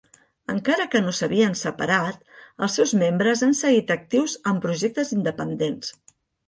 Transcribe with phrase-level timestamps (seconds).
[0.53, 2.25] Encara que no s'havien separat,
[2.67, 5.99] els seus membres han seguit actius amb projectes independents.